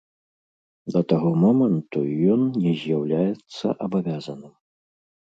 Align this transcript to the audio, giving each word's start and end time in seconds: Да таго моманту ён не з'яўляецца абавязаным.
Да 0.93 1.01
таго 1.11 1.33
моманту 1.43 1.99
ён 2.37 2.41
не 2.63 2.71
з'яўляецца 2.79 3.65
абавязаным. 3.89 4.53